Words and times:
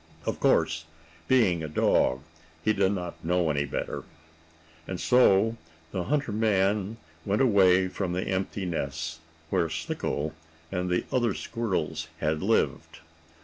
Of 0.25 0.39
course 0.39 0.85
being 1.27 1.61
a 1.61 1.67
dog, 1.67 2.23
he 2.65 2.73
did 2.73 2.93
not 2.93 3.23
know 3.23 3.51
any 3.51 3.65
better. 3.65 4.03
And 4.87 4.99
so 4.99 5.57
the 5.91 6.05
hunter 6.05 6.31
man 6.31 6.97
went 7.23 7.39
away 7.39 7.87
from 7.87 8.13
the 8.13 8.27
empty 8.27 8.65
nest, 8.65 9.19
where 9.51 9.69
Slicko 9.69 10.33
and 10.71 10.89
the 10.89 11.05
other 11.11 11.35
squirrels 11.35 12.07
had 12.17 12.41
lived. 12.41 13.01